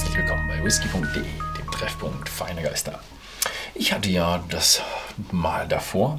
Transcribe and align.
herzlich 0.00 0.16
willkommen 0.16 0.48
bei 0.48 0.64
whisky.de, 0.64 1.22
dem 1.58 1.70
Treffpunkt 1.70 2.26
Feine 2.26 2.62
Geister. 2.62 3.00
Ich 3.74 3.92
hatte 3.92 4.08
ja 4.08 4.42
das 4.48 4.80
Mal 5.30 5.68
davor 5.68 6.16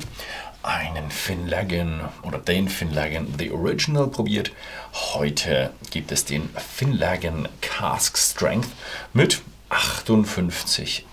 einen 0.61 1.09
Finlagan 1.09 2.07
oder 2.21 2.37
den 2.37 2.69
Finlagan 2.69 3.33
The 3.39 3.49
Original 3.49 4.05
probiert. 4.05 4.51
Heute 4.93 5.73
gibt 5.89 6.11
es 6.11 6.25
den 6.25 6.47
Finlagan 6.57 7.49
Cask 7.61 8.19
Strength 8.19 8.69
mit 9.13 9.41
58% 9.71 11.03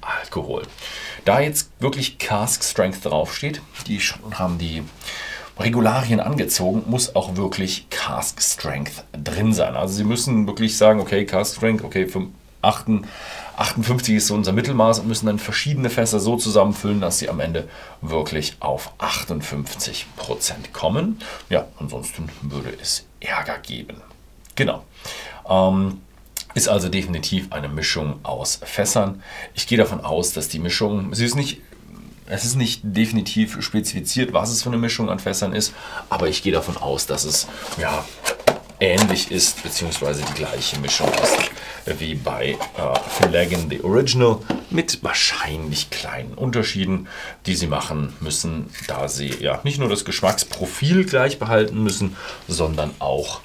Alkohol. 0.00 0.62
Da 1.26 1.40
jetzt 1.40 1.70
wirklich 1.80 2.16
Cask 2.16 2.64
Strength 2.64 3.04
draufsteht, 3.04 3.60
die 3.86 3.98
haben 3.98 4.56
die 4.56 4.84
Regularien 5.58 6.20
angezogen, 6.20 6.82
muss 6.86 7.14
auch 7.14 7.36
wirklich 7.36 7.88
Cask 7.90 8.40
Strength 8.42 9.04
drin 9.12 9.52
sein. 9.52 9.76
Also 9.76 9.94
Sie 9.94 10.04
müssen 10.04 10.46
wirklich 10.46 10.76
sagen, 10.76 11.00
okay, 11.00 11.24
Cask 11.24 11.56
Strength, 11.56 11.84
okay, 11.84 12.08
58 12.62 14.16
ist 14.16 14.26
so 14.28 14.34
unser 14.34 14.52
Mittelmaß 14.52 15.00
und 15.00 15.08
müssen 15.08 15.26
dann 15.26 15.38
verschiedene 15.38 15.90
Fässer 15.90 16.18
so 16.18 16.36
zusammenfüllen, 16.36 17.00
dass 17.00 17.18
sie 17.18 17.28
am 17.28 17.40
Ende 17.40 17.68
wirklich 18.00 18.56
auf 18.60 18.92
58% 18.98 20.06
kommen. 20.72 21.20
Ja, 21.50 21.66
ansonsten 21.78 22.28
würde 22.42 22.72
es 22.80 23.04
Ärger 23.20 23.58
geben. 23.58 24.00
Genau. 24.56 24.84
Ähm, 25.48 26.00
ist 26.54 26.68
also 26.68 26.88
definitiv 26.88 27.52
eine 27.52 27.68
Mischung 27.68 28.20
aus 28.22 28.60
Fässern. 28.62 29.22
Ich 29.54 29.66
gehe 29.66 29.78
davon 29.78 30.00
aus, 30.00 30.32
dass 30.32 30.48
die 30.48 30.60
Mischung, 30.60 31.14
sie 31.14 31.24
ist 31.24 31.34
nicht 31.34 31.60
es 32.26 32.44
ist 32.44 32.56
nicht 32.56 32.80
definitiv 32.82 33.62
spezifiziert, 33.62 34.32
was 34.32 34.50
es 34.50 34.62
für 34.62 34.70
eine 34.70 34.78
Mischung 34.78 35.10
an 35.10 35.18
Fässern 35.18 35.52
ist, 35.52 35.74
aber 36.08 36.28
ich 36.28 36.42
gehe 36.42 36.52
davon 36.52 36.76
aus, 36.76 37.06
dass 37.06 37.24
es 37.24 37.46
ja, 37.78 38.04
ähnlich 38.80 39.30
ist, 39.30 39.62
beziehungsweise 39.62 40.22
die 40.22 40.34
gleiche 40.34 40.78
Mischung 40.78 41.08
ist 41.22 41.50
wie 41.98 42.14
bei 42.14 42.52
äh, 42.52 43.00
Finlagan 43.10 43.68
The 43.68 43.82
Original, 43.82 44.38
mit 44.70 45.02
wahrscheinlich 45.02 45.90
kleinen 45.90 46.34
Unterschieden, 46.34 47.08
die 47.46 47.54
sie 47.54 47.66
machen 47.66 48.14
müssen, 48.20 48.70
da 48.86 49.08
sie 49.08 49.28
ja 49.28 49.60
nicht 49.64 49.78
nur 49.78 49.88
das 49.88 50.04
Geschmacksprofil 50.04 51.04
gleich 51.04 51.38
behalten 51.38 51.82
müssen, 51.82 52.16
sondern 52.48 52.90
auch 52.98 53.40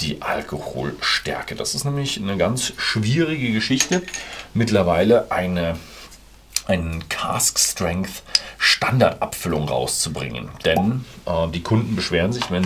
die 0.00 0.22
Alkoholstärke. 0.22 1.54
Das 1.54 1.74
ist 1.74 1.84
nämlich 1.84 2.18
eine 2.18 2.36
ganz 2.36 2.72
schwierige 2.76 3.52
Geschichte. 3.52 4.02
Mittlerweile 4.54 5.30
eine 5.30 5.76
einen 6.66 7.08
Cask 7.08 7.58
Strength 7.58 8.22
Standardabfüllung 8.58 9.68
rauszubringen. 9.68 10.48
Denn 10.64 11.04
äh, 11.26 11.48
die 11.48 11.62
Kunden 11.62 11.96
beschweren 11.96 12.32
sich, 12.32 12.50
wenn 12.50 12.64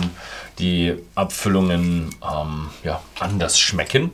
die 0.59 0.95
Abfüllungen 1.15 2.15
ähm, 2.23 2.69
ja, 2.83 3.01
anders 3.19 3.59
schmecken. 3.59 4.11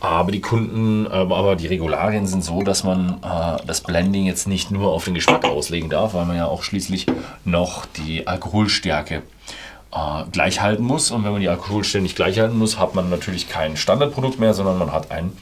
Aber 0.00 0.32
die 0.32 0.40
Kunden, 0.40 1.06
äh, 1.06 1.10
aber 1.10 1.54
die 1.54 1.68
Regularien 1.68 2.26
sind 2.26 2.42
so, 2.42 2.62
dass 2.62 2.82
man 2.82 3.20
äh, 3.22 3.64
das 3.64 3.82
Blending 3.82 4.26
jetzt 4.26 4.48
nicht 4.48 4.72
nur 4.72 4.90
auf 4.90 5.04
den 5.04 5.14
Geschmack 5.14 5.44
auslegen 5.44 5.90
darf, 5.90 6.14
weil 6.14 6.24
man 6.24 6.36
ja 6.36 6.46
auch 6.46 6.64
schließlich 6.64 7.06
noch 7.44 7.86
die 7.86 8.26
Alkoholstärke 8.26 9.22
äh, 9.92 10.24
gleich 10.32 10.60
halten 10.60 10.82
muss. 10.82 11.12
Und 11.12 11.22
wenn 11.22 11.30
man 11.30 11.40
die 11.40 11.48
Alkoholstärke 11.48 12.02
nicht 12.02 12.16
gleich 12.16 12.40
halten 12.40 12.58
muss, 12.58 12.78
hat 12.78 12.96
man 12.96 13.10
natürlich 13.10 13.48
kein 13.48 13.76
Standardprodukt 13.76 14.40
mehr, 14.40 14.54
sondern 14.54 14.78
man 14.78 14.92
hat 14.92 15.12
ein 15.12 15.32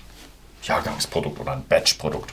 Jahrgangsprodukt 0.62 1.40
oder 1.40 1.52
ein 1.52 1.64
Batchprodukt. 1.66 2.30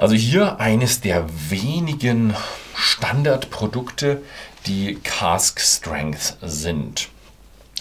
Also 0.00 0.14
hier 0.14 0.58
eines 0.58 1.02
der 1.02 1.26
wenigen 1.50 2.34
Standardprodukte, 2.74 4.22
die 4.64 4.94
Cask 4.94 5.60
Strength 5.60 6.38
sind. 6.40 7.10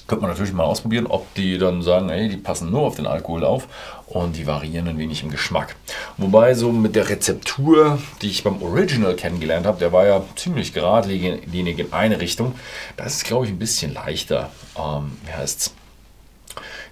Könnte 0.06 0.24
man 0.24 0.32
natürlich 0.32 0.52
mal 0.52 0.66
ausprobieren, 0.66 1.08
ob 1.08 1.34
die 1.36 1.58
dann 1.58 1.82
sagen, 1.82 2.10
ey, 2.10 2.28
die 2.28 2.36
passen 2.36 2.72
nur 2.72 2.82
auf 2.82 2.98
den 2.98 3.08
Alkohol 3.08 3.46
auf 3.46 3.70
und 4.06 4.36
die 4.36 4.46
variieren 4.46 4.90
ein 4.90 4.98
wenig 4.98 5.24
im 5.24 5.32
Geschmack. 5.32 5.78
Wobei 6.18 6.56
so 6.56 6.74
mit 6.74 6.98
der 6.98 7.08
Rezeptur, 7.08 8.02
die 8.22 8.28
ich 8.28 8.44
beim 8.44 8.62
Original 8.62 9.16
kennengelernt 9.16 9.66
habe, 9.66 9.80
der 9.80 9.94
war 9.94 10.06
ja 10.06 10.22
ziemlich 10.36 10.74
geradlinig 10.74 11.80
in 11.80 11.94
eine 11.94 12.20
Richtung. 12.20 12.54
Das 12.98 13.16
ist, 13.16 13.24
glaube 13.24 13.46
ich, 13.46 13.52
ein 13.54 13.60
bisschen 13.60 13.94
leichter. 13.94 14.50
Ähm, 14.78 15.18
wie 15.26 15.32
heißt 15.32 15.62
es? 15.62 15.79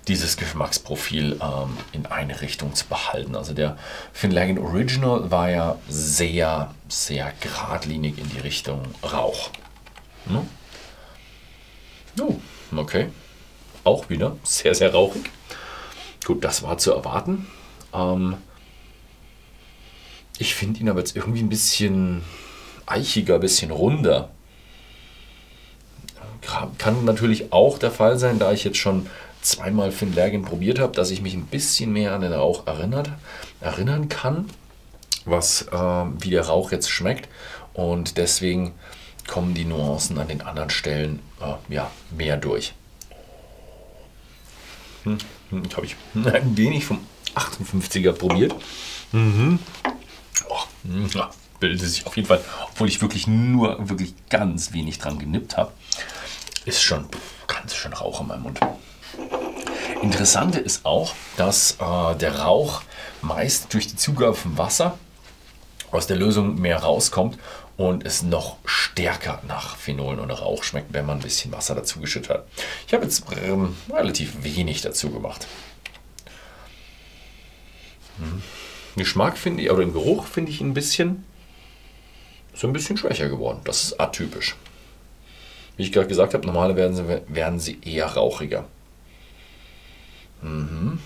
Dieses 0.08 0.38
Geschmacksprofil 0.38 1.40
ähm, 1.42 1.78
in 1.92 2.06
eine 2.06 2.42
Richtung 2.42 2.74
zu 2.74 2.86
behalten. 2.88 3.36
Also 3.36 3.54
der 3.54 3.78
Finlagan 4.14 4.58
Original 4.58 5.30
war 5.32 5.50
ja 5.50 5.78
sehr, 5.90 6.74
sehr 6.88 7.34
geradlinig 7.42 8.18
in 8.18 8.30
die 8.30 8.40
Richtung 8.40 8.84
Rauch. 9.04 9.50
Hm? 10.28 10.48
Oh, 12.20 12.36
okay. 12.76 13.10
Auch 13.84 14.10
wieder 14.10 14.38
sehr, 14.44 14.76
sehr 14.76 14.94
rauchig. 14.94 15.30
Gut, 16.26 16.44
das 16.44 16.64
war 16.64 16.78
zu 16.78 16.92
erwarten. 16.92 17.48
Ähm, 17.94 18.38
ich 20.40 20.56
finde 20.56 20.80
ihn 20.80 20.90
aber 20.90 21.00
jetzt 21.00 21.16
irgendwie 21.16 21.42
ein 21.42 21.50
bisschen 21.50 22.24
eichiger, 22.86 23.36
ein 23.36 23.42
bisschen 23.42 23.72
runder. 23.72 24.30
Kann 26.78 27.04
natürlich 27.04 27.52
auch 27.52 27.78
der 27.78 27.92
Fall 27.92 28.18
sein, 28.18 28.40
da 28.40 28.54
ich 28.54 28.64
jetzt 28.64 28.78
schon 28.78 29.08
zweimal 29.48 29.92
Finlagen 29.92 30.44
probiert 30.44 30.80
habe, 30.80 30.94
dass 30.94 31.12
ich 31.12 31.22
mich 31.22 31.34
ein 31.34 31.46
bisschen 31.46 31.94
mehr 31.94 32.14
an 32.14 32.22
den 32.22 32.34
Rauch 32.34 32.68
erinnert, 32.68 33.10
erinnern 33.62 34.10
kann, 34.10 34.50
was, 35.26 35.64
äh, 35.64 35.76
wie 35.76 36.30
der 36.30 36.48
Rauch 36.48 36.72
jetzt 36.72 36.90
schmeckt. 36.90 37.30
Und 37.74 38.18
deswegen 38.18 38.74
kommen 39.28 39.54
die 39.54 39.66
Nuancen 39.66 40.18
an 40.18 40.28
den 40.28 40.42
anderen 40.42 40.70
Stellen 40.70 41.20
äh, 41.42 41.74
ja, 41.74 41.92
mehr 42.12 42.38
durch. 42.38 42.74
Hm, 45.04 45.18
hm 45.50 45.64
habe 45.76 45.86
ich 45.86 45.96
ein 46.16 46.58
wenig 46.58 46.86
vom 46.86 47.00
58er 47.36 48.14
probiert. 48.14 48.56
Mhm. 49.12 49.60
Oh, 50.50 50.64
ja, 51.14 51.30
bildet 51.60 51.80
sich 51.82 52.06
auf 52.06 52.16
jeden 52.16 52.28
Fall, 52.28 52.44
obwohl 52.72 52.88
ich 52.88 53.02
wirklich 53.02 53.28
nur 53.28 53.90
wirklich 53.90 54.14
ganz 54.30 54.74
wenig 54.74 55.00
dran 55.00 55.20
genippt 55.20 55.58
habe, 55.58 55.72
ist 56.66 56.82
schon 56.82 57.08
ganz 57.48 57.76
schön 57.76 57.94
Rauch 57.94 58.22
in 58.22 58.28
meinem 58.28 58.44
Mund. 58.44 58.60
Interessante 60.02 60.60
ist 60.60 60.86
auch, 60.86 61.14
dass 61.38 61.78
äh, 61.80 62.16
der 62.16 62.40
Rauch 62.40 62.84
meist 63.22 63.74
durch 63.74 63.88
die 63.88 63.96
Zugabe 63.96 64.36
von 64.36 64.58
Wasser 64.58 64.98
aus 65.92 66.08
der 66.08 66.18
Lösung 66.18 66.60
mehr 66.60 66.80
rauskommt 66.80 67.38
und 67.78 68.06
es 68.06 68.24
noch 68.24 68.58
stärker 68.66 69.42
nach 69.48 69.76
Phenolen 69.76 70.20
oder 70.20 70.36
Rauch 70.36 70.64
schmeckt, 70.64 70.94
wenn 70.94 71.06
man 71.06 71.18
ein 71.18 71.24
bisschen 71.24 71.52
Wasser 71.52 71.76
dazu 71.76 72.00
geschüttet 72.00 72.30
hat. 72.30 72.48
Ich 72.88 72.94
habe 72.94 73.04
jetzt 73.04 73.24
ähm, 73.44 73.76
relativ 73.92 74.44
wenig 74.44 74.82
dazu 74.82 75.12
gemacht. 75.12 75.48
Hm. 78.18 78.42
Geschmack 78.96 79.38
finde 79.38 79.64
ich, 79.64 79.72
oder 79.72 79.84
im 79.84 79.94
Geruch 79.94 80.26
finde 80.26 80.52
ich 80.52 80.62
ein 80.62 80.74
bisschen, 80.74 81.24
so 82.54 82.68
ein 82.68 82.74
bisschen 82.74 82.98
schwächer 82.98 83.30
geworden. 83.30 83.62
Das 83.64 83.84
ist 83.84 84.00
atypisch. 84.00 84.56
Wie 85.76 85.84
ich 85.84 85.92
gerade 85.92 86.08
gesagt 86.08 86.34
habe, 86.34 86.46
normalerweise 86.46 87.08
werden 87.08 87.24
sie, 87.28 87.34
werden 87.36 87.60
sie 87.60 87.80
eher 87.84 88.08
rauchiger. 88.08 88.66
Mhm. 90.42 91.00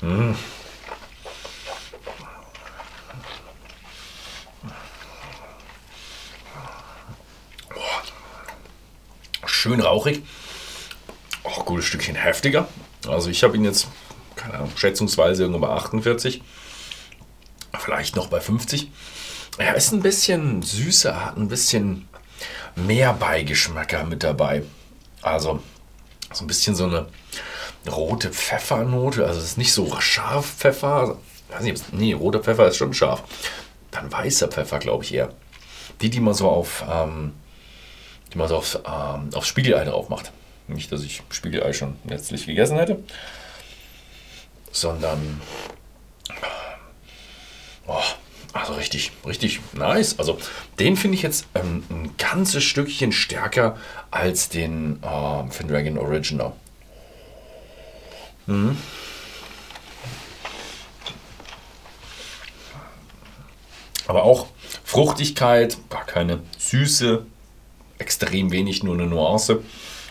Mhm. 0.00 0.36
Schön 9.46 9.80
rauchig. 9.80 10.22
Auch 11.42 11.64
gutes 11.64 11.86
Stückchen 11.86 12.16
heftiger. 12.16 12.68
Also 13.06 13.30
ich 13.30 13.42
habe 13.42 13.56
ihn 13.56 13.64
jetzt, 13.64 13.88
keine 14.36 14.54
Ahnung, 14.54 14.72
schätzungsweise 14.76 15.44
irgendwo 15.44 15.60
bei 15.66 15.72
48. 15.72 16.42
Vielleicht 17.78 18.14
noch 18.14 18.26
bei 18.26 18.40
50. 18.40 18.90
Er 19.56 19.74
ist 19.74 19.92
ein 19.92 20.02
bisschen 20.02 20.62
süßer, 20.62 21.24
hat 21.24 21.36
ein 21.38 21.48
bisschen 21.48 22.08
mehr 22.76 23.12
Beigeschmäcker 23.12 24.04
mit 24.04 24.22
dabei. 24.22 24.62
Also 25.22 25.62
so 26.32 26.44
ein 26.44 26.46
bisschen 26.46 26.74
so 26.74 26.84
eine 26.84 27.06
rote 27.90 28.30
Pfeffernote. 28.30 29.26
Also 29.26 29.40
es 29.40 29.46
ist 29.46 29.58
nicht 29.58 29.72
so 29.72 30.00
scharf 30.00 30.54
Pfeffer. 30.56 31.18
Nicht, 31.60 31.92
nee, 31.92 32.12
roter 32.12 32.40
Pfeffer 32.40 32.68
ist 32.68 32.76
schon 32.76 32.94
scharf. 32.94 33.22
Dann 33.90 34.10
weißer 34.10 34.48
Pfeffer, 34.48 34.78
glaube 34.78 35.04
ich 35.04 35.14
eher. 35.14 35.32
Die, 36.00 36.10
die 36.10 36.20
man 36.20 36.34
so 36.34 36.48
auf, 36.48 36.84
ähm, 36.90 37.32
die 38.32 38.38
man 38.38 38.48
so 38.48 38.56
auf, 38.56 38.80
ähm, 38.84 39.30
aufs 39.34 39.48
Spiegelei 39.48 39.84
drauf 39.84 40.08
macht. 40.08 40.32
Nicht, 40.66 40.90
dass 40.90 41.02
ich 41.02 41.22
Spiegelei 41.30 41.72
schon 41.72 41.96
letztlich 42.04 42.46
gegessen 42.46 42.78
hätte, 42.78 43.02
sondern 44.72 45.40
oh, 47.86 48.00
also 48.54 48.74
richtig, 48.74 49.12
richtig 49.26 49.60
nice. 49.72 50.18
Also 50.18 50.38
den 50.78 50.96
finde 50.96 51.16
ich 51.16 51.22
jetzt 51.22 51.46
ähm, 51.54 51.82
ein 51.90 52.16
ganzes 52.16 52.62
Stückchen 52.62 53.12
stärker 53.12 53.76
als 54.10 54.48
den 54.48 55.02
äh, 55.02 55.50
Findragon 55.50 55.98
Original. 55.98 56.52
Mhm. 58.46 58.76
Aber 64.06 64.22
auch 64.22 64.46
Fruchtigkeit, 64.84 65.76
gar 65.90 66.04
keine 66.04 66.40
Süße, 66.58 67.26
extrem 67.98 68.52
wenig, 68.52 68.82
nur 68.82 68.94
eine 68.94 69.06
Nuance. 69.06 69.62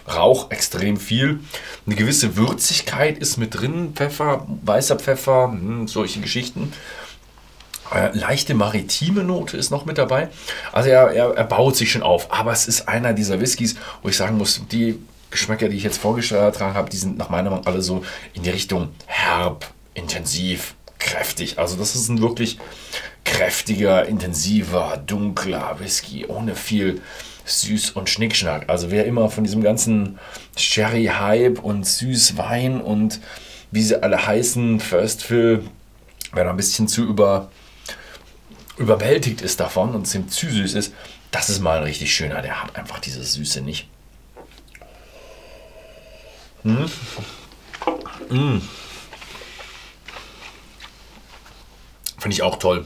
Rauch 0.06 0.52
extrem 0.52 0.98
viel. 0.98 1.40
Eine 1.86 1.96
gewisse 1.96 2.36
Würzigkeit 2.36 3.20
ist 3.20 3.38
mit 3.38 3.56
drin. 3.56 3.94
Pfeffer, 3.96 4.46
weißer 4.64 4.98
Pfeffer, 4.98 5.50
hm, 5.50 5.88
solche 5.88 6.20
Geschichten. 6.20 6.74
Äh, 7.94 8.18
leichte 8.18 8.54
maritime 8.54 9.24
Note 9.24 9.58
ist 9.58 9.70
noch 9.70 9.86
mit 9.86 9.98
dabei. 9.98 10.30
Also 10.72 10.90
er, 10.90 11.12
er, 11.12 11.36
er 11.36 11.44
baut 11.44 11.76
sich 11.76 11.92
schon 11.92 12.04
auf. 12.04 12.32
Aber 12.32 12.52
es 12.52 12.68
ist 12.68 12.88
einer 12.88 13.14
dieser 13.14 13.40
Whiskys, 13.40 13.76
wo 14.02 14.10
ich 14.10 14.18
sagen 14.18 14.38
muss, 14.38 14.62
die 14.72 15.00
Geschmäcker, 15.30 15.70
die 15.70 15.78
ich 15.78 15.84
jetzt 15.84 15.98
vorgetragen 15.98 16.76
habe, 16.76 16.90
die 16.90 16.98
sind 16.98 17.18
nach 17.18 17.30
meiner 17.30 17.50
Meinung 17.50 17.66
alle 17.66 17.82
so 17.82 18.04
in 18.34 18.44
die 18.44 18.50
Richtung 18.50 18.90
herb, 19.06 19.66
intensiv, 19.94 20.76
kräftig. 21.00 21.60
Also 21.60 21.76
das 21.76 21.96
ist 21.96 22.10
ein 22.10 22.22
wirklich 22.22 22.60
kräftiger, 23.26 24.06
intensiver, 24.06 25.02
dunkler 25.06 25.78
Whisky 25.80 26.26
ohne 26.28 26.56
viel 26.56 27.02
süß 27.46 27.92
und 27.92 28.10
Schnickschnack. 28.10 28.70
Also 28.70 28.92
wer 28.92 29.06
immer 29.06 29.30
von 29.30 29.44
diesem 29.44 29.64
ganzen 29.64 30.20
Sherry-Hype 30.56 31.60
und 31.60 31.86
Süßwein 31.86 32.82
und 32.82 33.20
wie 33.72 33.82
sie 33.82 34.02
alle 34.02 34.26
heißen, 34.26 34.80
First 34.80 35.24
Fill, 35.24 35.64
wer 36.32 36.44
da 36.44 36.52
ein 36.52 36.58
bisschen 36.58 36.88
zu 36.88 37.04
über, 37.04 37.50
überwältigt 38.78 39.42
ist 39.42 39.60
davon 39.60 39.94
und 39.96 40.08
es 40.08 40.12
zu 40.12 40.50
süß 40.50 40.74
ist, 40.74 40.94
das 41.32 41.50
ist 41.50 41.60
mal 41.60 41.78
ein 41.78 41.84
richtig 41.84 42.14
schöner. 42.14 42.42
Der 42.42 42.64
hat 42.64 42.76
einfach 42.76 43.00
diese 43.00 43.24
Süße 43.24 43.62
nicht. 43.62 43.88
Hm? 46.64 46.90
Hm. 48.30 48.62
Finde 52.18 52.36
ich 52.36 52.42
auch 52.42 52.58
toll. 52.58 52.86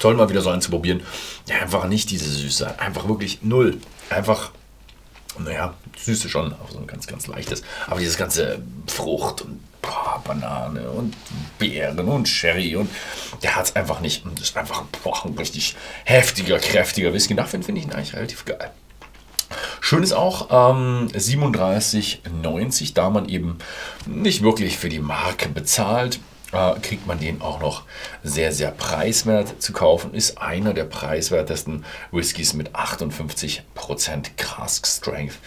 Toll, 0.00 0.14
mal 0.14 0.28
wieder 0.28 0.40
so 0.40 0.50
einen 0.50 0.60
zu 0.60 0.70
probieren. 0.70 1.02
Ja, 1.46 1.60
einfach 1.60 1.86
nicht 1.86 2.10
diese 2.10 2.28
Süße 2.28 2.66
hat. 2.66 2.80
Einfach 2.80 3.06
wirklich 3.06 3.42
null. 3.42 3.78
Einfach, 4.10 4.50
naja, 5.38 5.74
Süße 5.98 6.28
schon, 6.28 6.52
aber 6.52 6.72
so 6.72 6.78
ein 6.78 6.86
ganz, 6.86 7.06
ganz 7.06 7.26
leichtes. 7.26 7.62
Aber 7.86 8.00
dieses 8.00 8.16
ganze 8.16 8.62
Frucht 8.86 9.42
und 9.42 9.60
boah, 9.80 10.22
Banane 10.24 10.90
und 10.90 11.14
Beeren 11.58 12.08
und 12.08 12.28
Sherry 12.28 12.76
und 12.76 12.90
der 13.42 13.56
hat 13.56 13.66
es 13.66 13.76
einfach 13.76 14.00
nicht. 14.00 14.24
Und 14.24 14.38
das 14.38 14.50
ist 14.50 14.56
einfach 14.56 14.84
boah, 15.02 15.24
ein 15.26 15.34
richtig 15.34 15.76
heftiger, 16.04 16.58
kräftiger 16.58 17.12
Whisky. 17.12 17.34
Dafür 17.34 17.62
finde 17.62 17.80
ich 17.80 17.86
ihn 17.86 17.92
eigentlich 17.92 18.14
relativ 18.14 18.44
geil. 18.44 18.70
Schön 19.80 20.02
ist 20.02 20.12
auch 20.12 20.48
ähm, 20.50 21.08
37,90, 21.08 22.94
da 22.94 23.10
man 23.10 23.28
eben 23.28 23.58
nicht 24.06 24.42
wirklich 24.42 24.78
für 24.78 24.88
die 24.88 25.00
Marke 25.00 25.48
bezahlt, 25.48 26.20
äh, 26.52 26.78
kriegt 26.80 27.06
man 27.06 27.18
den 27.18 27.40
auch 27.40 27.60
noch 27.60 27.84
sehr, 28.22 28.52
sehr 28.52 28.70
preiswert 28.70 29.60
zu 29.60 29.72
kaufen. 29.72 30.14
Ist 30.14 30.38
einer 30.38 30.74
der 30.74 30.84
preiswertesten 30.84 31.84
Whiskys 32.10 32.54
mit 32.54 32.74
58% 32.74 33.62
Cask 34.36 34.86
Strength, 34.86 35.38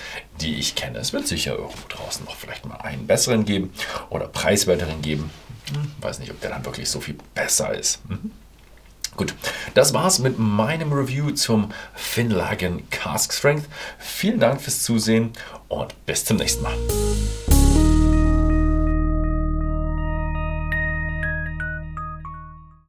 die 0.42 0.56
ich 0.56 0.76
kenne. 0.76 1.00
Es 1.00 1.14
wird 1.14 1.28
sicher 1.28 1.56
irgendwo 1.56 1.88
draußen 1.88 2.26
noch 2.26 2.36
vielleicht 2.36 2.66
mal 2.66 2.78
einen 2.78 3.08
besseren 3.08 3.46
geben 3.46 3.72
oder 4.10 4.28
preiswerteren 4.28 5.02
geben. 5.02 5.30
Hm, 5.74 5.92
weiß 6.02 6.20
nicht, 6.20 6.32
ob 6.32 6.42
der 6.42 6.52
dann 6.52 6.66
wirklich 6.66 6.90
so 6.90 7.00
viel 7.00 7.18
besser 7.34 7.74
ist. 7.74 8.08
Mhm. 8.10 8.32
Gut, 9.16 9.34
das 9.76 9.94
war's 9.94 10.20
mit 10.20 10.38
meinem 10.40 10.92
Review 10.92 11.32
zum 11.32 11.72
Finlagen 11.94 12.90
Cask 12.90 13.32
Strength. 13.32 13.66
Vielen 13.98 14.42
Dank 14.42 14.62
fürs 14.62 14.84
Zusehen 14.84 15.32
und 15.70 16.06
bis 16.06 16.26
zum 16.26 16.36
nächsten 16.36 16.64
Mal. 16.64 16.76